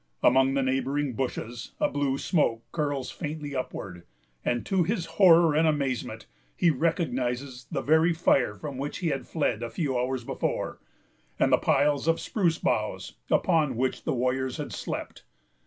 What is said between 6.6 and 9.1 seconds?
recognizes the very fire from which he